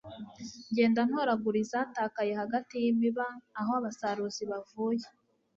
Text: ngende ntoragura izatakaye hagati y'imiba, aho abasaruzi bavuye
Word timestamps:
ngende 0.71 1.01
ntoragura 1.07 1.57
izatakaye 1.63 2.31
hagati 2.41 2.73
y'imiba, 2.83 3.25
aho 3.59 3.71
abasaruzi 3.79 4.43
bavuye 4.51 5.07